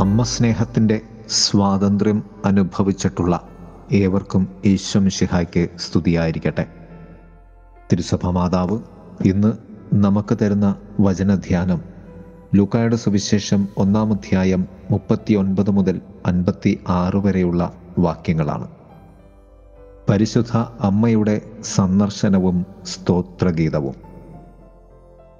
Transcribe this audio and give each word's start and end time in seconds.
അമ്മ 0.00 0.22
സ്നേഹത്തിന്റെ 0.22 1.00
സ്വാതന്ത്ര്യം 1.28 2.22
അനുഭവിച്ചിട്ടുള്ള 2.44 3.48
ഏവർക്കും 3.92 4.48
ഈശ്വമിഷിഹായ്ക്ക് 4.64 5.68
സ്തുതിയായിരിക്കട്ടെ. 5.78 6.66
തിരുസഭ 7.92 8.26
മാതാവ് 8.26 8.78
ഇന്ന് 9.24 9.52
നമുക്ക് 9.94 10.38
തരുന്ന 10.42 10.76
വചനധ്യാനം 11.00 11.80
ലൂക്കായുടെ 12.54 12.96
സുവിശേഷം 12.96 13.68
ഒന്നാം 13.76 14.12
അധ്യായം 14.12 14.66
മുപ്പത്തി 14.90 15.34
ഒൻപത് 15.34 15.70
മുതൽ 15.70 16.00
അൻപത്തി 16.26 16.80
ആറ് 16.88 17.16
വരെയുള്ള 17.16 17.72
വാക്യങ്ങളാണ്. 17.98 18.68
പരിശുദ്ധ 20.10 20.56
അമ്മയുടെ 20.80 21.40
സന്ദർശനവും 21.62 22.66
സ്തോത്രഗീതവും. 22.86 23.94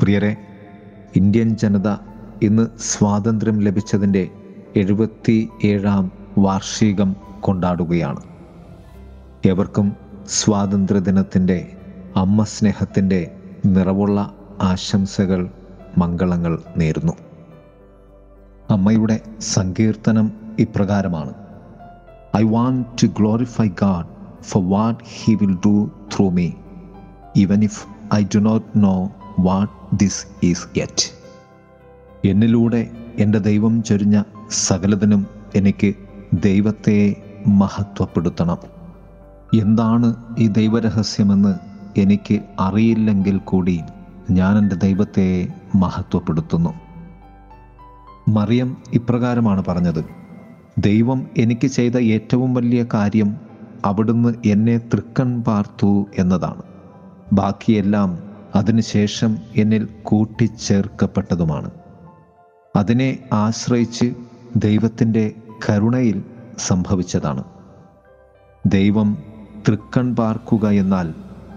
പ്രിയരെ 0.03 0.37
ഇന്ത്യൻ 1.17 1.57
ജനത 1.57 1.89
ഇന്ന് 2.43 2.67
സ്വാതന്ത്ര്യം 2.81 3.61
ലഭിച്ചതിന്റെ 3.61 4.29
എഴുപത്തി 4.77 5.49
ഏഴാം 5.65 6.13
വാർഷികം 6.39 7.17
കൊണ്ടാടുകയാണ്. 7.41 8.23
എവർക്കും 9.45 9.97
സ്വാതന്ത്ര്യദിനത്തിന്റെ 10.29 11.77
അമ്മ 12.17 12.45
സ്നേഹത്തിന്റെ 12.45 13.35
നിറവുള്ള 13.67 14.35
ആശംസകൾ 14.61 15.51
മംഗളങ്ങൾ 15.99 16.63
നേരുന്നു. 16.77 17.13
അമ്മയുടെ 18.71 19.21
സങ്കീർത്തനം 19.41 20.33
ഇപ്രകാരമാണ്. 20.59 21.35
I 22.37 22.43
want 22.43 23.03
to 23.03 23.07
glorify 23.07 23.69
God 23.69 24.07
for 24.43 24.71
what 24.71 25.05
he 25.05 25.35
will 25.35 25.57
do 25.67 25.91
through 26.17 26.31
me 26.31 26.51
even 27.37 27.65
if 27.65 27.87
I 28.15 28.25
do 28.25 28.39
not 28.39 28.67
know 28.77 29.13
what 29.39 29.97
this 29.97 30.27
is 30.43 30.79
yet. 30.79 31.21
എന്നിലൂടെ 32.29 32.91
എന്റെ 33.21 33.39
ദൈവം 33.39 33.83
ചൊരിഞ്ഞ 33.83 34.23
സകലതിനും 34.51 35.27
എനിക്ക് 35.57 35.95
ദൈവത്തെ 36.35 37.17
മഹത്വപ്പെടുത്തണം. 37.47 38.57
എന്താണ് 39.55 40.15
ഈ 40.39 40.47
ദൈവരഹസ്യമെന്ന് 40.47 41.55
എനിക്ക് 42.01 42.41
അറിയില്ലെങ്കിൽ 42.61 43.37
കൂടി 43.37 43.81
ഞാൻ 44.31 44.59
എന്റെ 44.59 44.77
ദൈവത്തെ 44.77 45.49
മഹത്വപ്പെടുത്തുന്നു. 45.75 46.75
മറിയം 48.29 48.77
ഇപ്രകാരമാണ് 48.93 49.65
പറഞ്ഞത്. 49.69 50.05
ദൈവം 50.79 51.27
എനിക്ക് 51.39 51.67
ചെയ്ത 51.67 51.97
ഏറ്റവും 51.97 52.55
വലിയ 52.55 52.87
കാര്യം 52.95 53.37
അവിടുന്ന് 53.85 54.35
എന്നെ 54.47 54.79
തൃക്കൺ 54.79 55.43
പാർത്തു 55.43 56.07
എന്നതാണ്. 56.19 56.63
ബാക്കിയെല്ലാം 57.33 58.19
അതിനുശേഷം 58.55 59.39
എന്നിൽ 59.57 59.89
കൂട്ടിച്ചേർക്കപ്പെട്ടതുമാണ്. 60.03 61.71
അതിനെ 62.77 63.19
ആശ്രയിച്ച് 63.33 64.15
ദൈവത്തിന്റെ 64.57 65.33
കരുണയിൽ 65.71 66.23
സംഭവിച്ചതാണ്. 66.59 67.45
ദൈവം 68.67 69.19
തൃക്കൺ 69.69 70.17
പാർക്കുക 70.17 70.69
എന്നാൽ 70.69 71.15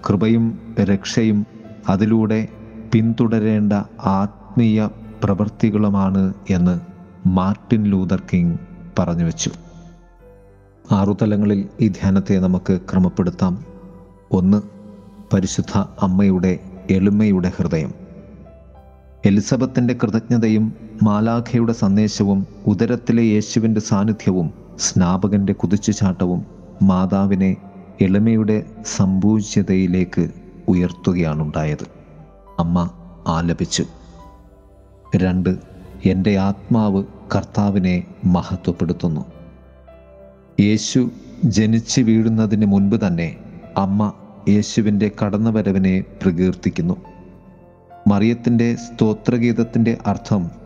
കൃപയും 0.10 0.76
രക്ഷയും 0.80 1.48
അതിലൂടെ 1.90 2.48
പിന്തുടരേണ്ട 2.94 3.74
ആത്മീയ 4.00 4.90
പ്രവൃത്തികളുമാണ് 5.24 6.34
എന്ന് 6.50 6.80
മാർട്ടിൻ 7.28 7.84
ലൂതർ 7.84 8.24
കിങ് 8.34 8.58
പറഞ്ഞു 9.00 9.24
വെച്ചു. 9.24 9.52
ആറുതലങ്ങളിൽ 10.92 11.70
ഈ 11.82 11.88
ധ്യാനത്തെ 11.88 12.40
നമുക്ക് 12.40 12.80
ക്രമപ്പെടുത്താം. 12.92 13.66
ഒന്ന് 14.32 14.62
പരിശുദ്ധ 15.34 15.78
അമ്മയുടെ 15.78 16.60
എളിമയുടെ 16.92 17.52
ഹൃദയം. 17.58 17.94
എലിസബത്തിന്റെ 19.26 19.94
കൃതജ്ഞതയും 20.04 20.74
മാലാഖയുടെ 21.04 21.74
സന്ദേശവും 21.74 22.48
ഉദരത്തിലെ 22.68 23.24
യേശുവിന്റെ 23.24 23.82
സാന്നിധ്യവും 23.82 24.54
സ്നാപകന്റെ 24.80 25.54
കുതിച്ചുചാട്ടവും 25.54 26.46
മാതാവിനെ 26.82 27.58
എളിമയുടെ 28.02 28.64
സമ്പൂജ്യതയിലേക്ക് 28.96 30.30
ഉയർത്തുകയാണുണ്ടായത്. 30.68 31.88
അമ്മ 32.60 32.90
ആലപിച്ചു. 33.28 33.86
രണ്ട് 35.16 35.58
എന്റെ 36.06 36.38
ആത്മാവ് 36.38 37.04
കർത്താവിനെ 37.36 38.04
മഹത്വപ്പെടുത്തുന്നു. 38.26 39.26
യേശു 40.60 41.10
ജനിച്ചു 41.44 42.02
വീഴുന്നതിന് 42.02 42.66
മുൻപ് 42.66 43.08
തന്നെ 43.08 43.36
അമ്മ 43.78 44.14
യേശുവിന്റെ 44.50 45.12
കടന്നുവരവിനെ 45.24 46.04
പ്രകീർത്തിക്കുന്നു. 46.24 46.98
മറിയത്തിന്റെ 48.08 48.76
സ്തോത്രഗീതത്തിന്റെ 48.76 49.98
അർത്ഥം 50.06 50.63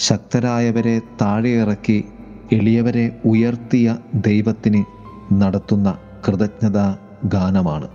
ശക്തരായവരെ 0.00 1.00
താഴെ 1.20 1.48
ഇറക്കി 1.48 2.04
എളിയവരെ 2.52 3.20
ഉയർത്തിയ 3.24 3.96
ദൈവത്തിന് 4.14 4.84
നടത്തുന്ന 5.32 5.98
കൃതജ്ഞതാ 6.28 6.96
ഗാനമാണ്. 7.24 7.88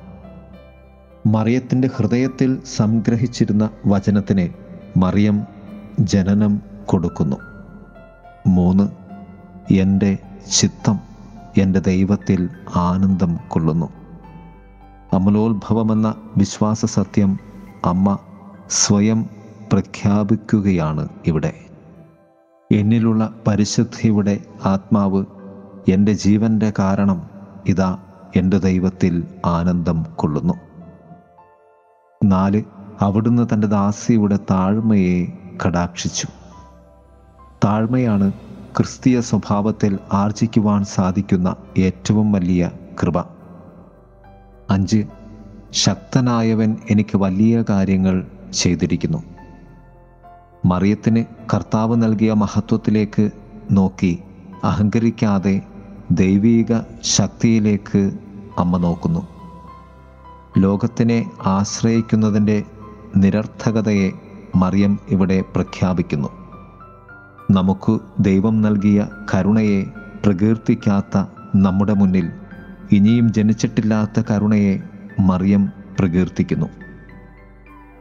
മറിയത്തിന്റെ 1.26 1.90
ഹൃദയത്തിൽ 1.96 2.62
സംഗ്രഹിച്ചിരുന്ന 2.76 3.70
വചനത്തിന് 3.88 4.50
മറിയം 5.00 5.44
ജനനം 6.00 6.62
കൊടുക്കുന്നു. 6.86 7.36
മൂന്ന് 8.48 8.90
എന്റെ 9.74 10.18
ചിത്തം 10.60 11.00
എന്റെ 11.58 11.80
ദൈവത്തിൽ 11.80 12.50
ആനന്ദം 12.76 13.40
കൊള്ളുന്നു. 13.48 13.90
അമലോത്ഭവമെന്ന 15.14 16.16
വിശ്വാസ 16.38 16.86
സത്യം 16.86 17.40
അമ്മ 17.86 18.18
സ്വയം 18.70 19.26
പ്രഖ്യാപിക്കുകയാണ് 19.72 21.10
ഇവിടെ. 21.28 21.54
എന്നിലുള്ള 22.72 23.34
പരിശുദ്ധിയുടെ 23.48 24.40
ആത്മാവ് 24.66 25.26
എന്റെ 25.90 26.14
ജീവന്റെ 26.14 26.74
കാരണം 26.80 27.30
ഇതാ 27.66 27.98
എന്റെ 28.36 28.58
ദൈവത്തിൽ 28.58 29.24
ആനന്ദം 29.46 30.06
കൊള്ളുന്നു. 30.16 30.54
നാല് 32.24 32.64
അവിടുന്ന് 33.02 33.48
തന്റെ 33.54 33.68
ദാസിയുടെ 33.68 34.38
താഴ്മയെ 34.52 35.26
കടാക്ഷിച്ചു. 35.66 36.28
താഴ്മയാണ് 37.66 38.34
ക്രിസ്തീയ 38.78 39.22
സ്വഭാവത്തിൽ 39.22 40.00
ആർജിക്കുവാൻ 40.14 40.84
സാധിക്കുന്ന 40.84 41.56
ഏറ്റവും 41.78 42.32
വലിയ 42.32 42.72
കൃപ. 43.02 43.20
അഞ്ച് 44.70 45.06
ശക്തനായവൻ 45.72 46.78
എനിക്ക് 46.90 47.18
വലിയ 47.18 47.64
കാര്യങ്ങൾ 47.70 48.28
ചെയ്തിരിക്കുന്നു. 48.54 49.35
മറിയത്തിന് 50.66 51.24
കർത്താവ് 51.54 51.96
നൽകിയ 51.96 52.34
മഹത്വത്തിലേക്ക് 52.34 53.32
നോക്കി 53.72 54.20
അഹങ്കരിക്കാതെ 54.64 55.62
ദൈവീക 56.12 56.80
ശക്തിയിലേക്ക് 57.02 58.02
അമ്മ 58.58 58.78
നോക്കുന്നു. 58.78 59.28
ലോകത്തിനെ 60.58 61.26
ആശ്രയിക്കുന്നതിന്റെ 61.46 62.64
നിരർത്ഥകതയെ 63.18 64.12
മറിയം 64.56 65.00
ഇവിടെ 65.10 65.44
പ്രഖ്യാപിക്കുന്നു. 65.56 66.30
നമുക്ക് 67.52 68.00
ദൈവം 68.20 68.62
നൽകിയ 68.62 69.08
കരുണയെ 69.34 69.84
പ്രകീർത്തിക്കാത്ത 70.26 71.24
നമ്മുടെ 71.56 71.94
മുന്നിൽ 71.94 72.32
ഇനിയും 72.92 73.28
ജനിച്ചിട്ടില്ലാത്ത 73.34 74.24
കരുണയെ 74.32 74.74
മറിയം 75.20 75.72
പ്രകീർത്തിക്കുന്നു. 76.00 76.66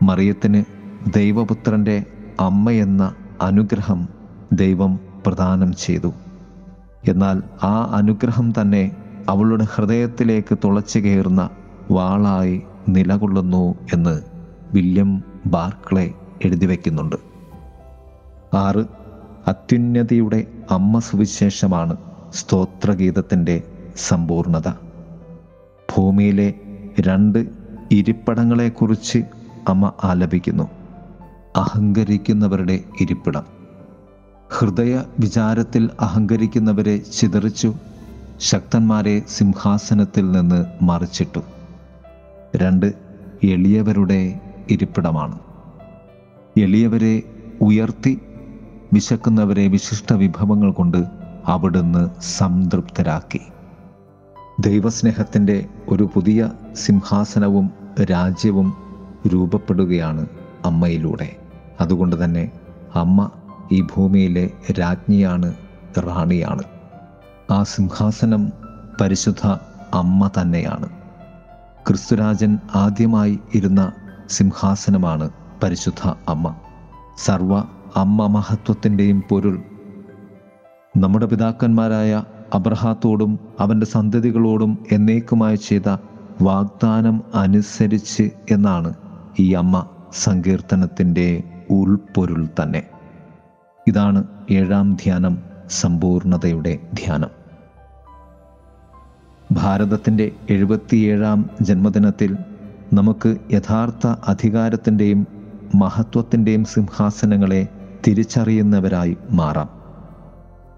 മറിയത്തിന് 0.02 0.64
ദൈവപുത്രന്റെ 1.12 1.96
അമ്മയെന്ന 2.40 3.14
അനുഗ്രഹം 3.42 4.08
ദൈവം 4.52 5.00
പ്രദാനം 5.26 5.74
ചെയ്തു. 5.74 6.12
എന്നാൽ 7.08 7.42
ആ 7.62 7.92
അനുഗ്രഹം 7.94 8.52
തന്നെ 8.60 8.96
അവളുടെ 9.28 9.66
ഹൃദയത്തിലേക്ക് 9.74 10.58
തുളച്ചു 10.64 10.98
കയറുന്ന 10.98 11.50
വാളായി 11.90 12.62
നിലകൊള്ളുന്നു 12.88 13.75
എന്ന് 13.94 14.20
വില്യം 14.72 15.22
ബാർക്ലെ 15.46 16.10
എഴുതി 16.44 16.66
വയ്ക്കുന്നുണ്ട്. 16.66 17.16
ആറ് 18.56 18.84
അത്യുന്നതിയുടെ 19.48 20.46
അമ്മ 20.70 20.98
സുവിശേഷമാണ് 20.98 21.96
സ്തോത്രഗീതത്തിന്റെ 22.32 23.62
സമ്പൂർണത. 23.96 24.69
ഭൂമിയിലെ 25.96 26.54
രണ്ട് 27.00 27.48
ഇരിപ്പടങ്ങളെക്കുറിച്ച് 27.92 29.19
അമ്മ 29.69 29.92
ആലപിക്കുന്നു. 30.04 30.69
അഹങ്കരിക്കുന്നവരുടെ 31.56 32.80
ഇരിപ്പിടം. 33.00 33.42
ഹൃദയ 34.58 35.02
വിചാരത്തിൽ 35.18 35.90
അഹങ്കരിക്കുന്നവരെ 36.00 36.96
ചിതറിച്ചു 36.96 37.74
ശക്തന്മാരെ 38.40 39.22
സിംഹാസനത്തിൽ 39.28 40.30
നിന്ന് 40.30 40.66
മറിച്ചിട്ടു. 40.82 41.40
രണ്ട് 42.56 42.86
എളിയവരുടെ 43.44 44.40
ഇരിപ്പിടമാണ്. 44.70 45.38
എളിയവരെ 46.58 47.22
ഉയർത്തി 47.60 48.20
വിശക്കുന്നവരെ 48.92 49.68
വിശിഷ്ട 49.68 50.12
വിഭവങ്ങൾ 50.12 50.72
കൊണ്ട് 50.72 51.04
അവിടുന്ന് 51.46 52.08
സംതൃപ്തരാക്കി. 52.20 53.40
ദൈവസ്നേഹത്തിന്റെ 54.60 55.66
ഒരു 55.88 56.08
പുതിയ 56.14 56.50
സിംഹാസനവും 56.72 57.70
രാജ്യവും 58.02 58.74
രൂപപ്പെടുകയാണ് 59.26 60.26
അമ്മയിലൂടെ. 60.64 61.44
അതുകൊണ്ട് 61.81 62.25
തന്നെ 62.25 62.50
അമ്മ 62.94 63.31
ഈ 63.73 63.81
ഭൂമിയിലെ 63.81 64.50
രാജ്ഞിയാണ് 64.73 65.55
റാണിയാണ്. 65.99 66.62
ആ 67.50 67.62
സിംഹാസനം 67.62 68.53
പരിശുദ്ധ 69.00 69.47
അമ്മ 69.94 70.31
തന്നെയാണ്. 70.41 70.88
ക്രിസ്തുരാജൻ 71.88 72.59
ആദ്യമായി 72.75 73.38
ഇരുന്ന 73.55 73.93
സിംഹാസനമാണ് 74.29 75.31
പരിശുദ്ധ 75.62 76.09
അമ്മ. 76.29 76.55
സർവ 77.19 77.59
അമ്മ 77.97 78.26
മഹത്വത്തിന്റെയും 78.26 79.23
പൊരുൾ. 79.29 79.62
നമ്മുടെ 80.97 81.26
പിതാക്കന്മാരായ 81.26 82.25
അബ്രഹാത്തോടും 82.55 83.38
അവന്റെ 83.61 83.87
സന്തതികളോടും 83.87 84.79
എന്നേക്കുമായി 84.93 85.56
ചെയ്ത 85.56 85.97
വാഗ്ദാനം 86.43 87.23
അനുസരിച്ച് 87.35 88.31
എന്നാണ് 88.50 88.94
ഈ 89.38 89.53
അമ്മ 89.53 89.87
സങ്കീർത്തനത്തിന്റെ 90.12 91.43
ഉൾപ്പൊരുൾ 91.75 92.49
തന്നെ. 92.62 92.82
ഇതാണ് 93.88 94.25
ഏഴാം 94.50 94.97
ധ്യാനം 95.05 95.38
സമ്പൂർണതയുടെ 95.71 96.79
ധ്യാനം. 96.94 97.29
ഭാരതത്തിന്റെ 99.53 100.31
എഴുപത്തിയേഴാം 100.50 101.50
ജന്മദിനത്തിൽ 101.62 102.37
നമുക്ക് 102.93 103.37
യഥാർത്ഥ 103.53 104.06
അധികാരത്തിന്റെയും 104.06 105.26
മഹത്വത്തിന്റെയും 105.75 106.65
സിംഹാസനങ്ങളെ 106.65 107.67
തിരിച്ചറിയുന്നവരായി 108.06 109.17
മാറാം. 109.31 109.69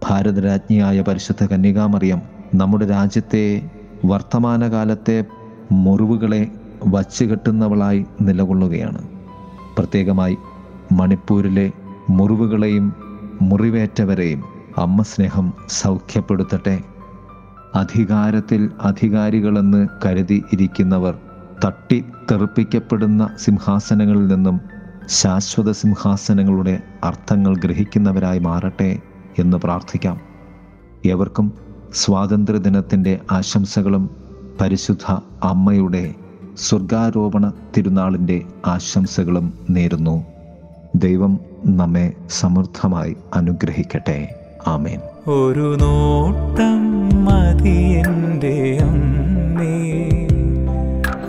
ഭാരതരാജ്ഞിയായ 0.09 1.01
പരിശുദ്ധ 1.01 1.47
കന്യകാമറിയം 1.47 2.23
നമ്മുടെ 2.55 2.87
രാജ്യത്തെ 2.87 3.71
വർത്തമാനകാലത്തെ 4.07 5.25
മുറിവുകളെ 5.73 6.51
വച്ചുകെട്ടുന്നവളായി 6.87 8.07
നിലകൊള്ളുകയാണ്. 8.21 9.09
പ്രത്യേകമായി 9.79 10.37
മണിപ്പൂരിലെ 10.93 11.73
മുറിവുകളെയും 12.11 12.95
മുറിവേറ്റവരെയും 13.43 14.43
അമ്മ 14.79 15.03
സ്നേഹം 15.03 15.53
സൗഖ്യപ്പെടുത്തട്ടെ. 15.69 16.81
അധികാരത്തിൽ 17.75 18.71
അധികാരികളെന്ന് 18.81 19.89
കരുതി 20.05 20.43
ഇരിക്കുന്നവർ 20.53 21.19
തട്ടി 21.65 22.05
തെറിപ്പിക്കപ്പെടുന്ന 22.31 23.31
സിംഹാസനങ്ങളിൽ 23.39 24.27
നിന്നും 24.27 24.61
ശാശ്വത 25.09 25.71
സിംഹാസനങ്ങളുടെ 25.71 26.83
അർത്ഥങ്ങൾ 27.05 27.57
ഗ്രഹിക്കുന്നവരായി 27.57 28.39
മാറട്ടെ 28.39 29.01
എന്ന് 29.39 29.57
പ്രാർത്ഥിക്കാം. 29.57 30.21
ഏവർക്കും 31.07 31.53
സ്വാതന്ത്ര്യദിനത്തിന്റെ 31.95 33.21
ആശംസകളും 33.33 34.11
പരിശുദ്ധ 34.61 35.13
അമ്മയുടെ 35.43 36.15
സ്വർഗാരോപണ 36.57 37.53
തിരുനാളിന്റെ 37.77 38.43
ആശംസകളും 38.67 39.53
നേരുന്നു. 39.71 40.25
ദൈവം 40.97 41.41
നമ്മെ 41.67 42.13
സമൃദ്ധമായി 42.31 43.17
അനുഗ്രഹിക്കട്ടെ. 43.35 44.35
ആമേൻ. 44.67 45.01
ഒരു 45.27 45.79
നോട്ടം 45.81 47.25
മതി 47.25 47.69
എന്റെ 47.69 48.79
അമ്മേ. 48.83 49.93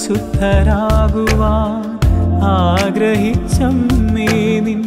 പരിശുദ്ധരാകുവാൻ 0.09 1.81
ആഗ്രഹിച്ചമ്മേ 2.51 4.30
നിൻ 4.66 4.81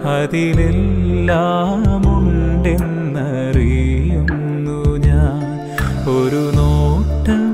അതിലെല്ലാം 0.05 2.19
ഉണ്ടെന്നറിയുന്നു 2.19 4.97
ഞാൻ. 4.97 5.61
ഒരു 6.09 6.57
നോട്ടം 6.57 7.45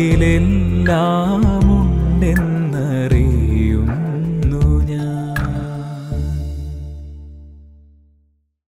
എന്റെ 0.00 0.32
അമ്മേ 0.32 0.78
അതിലെല്ലാം 0.80 1.57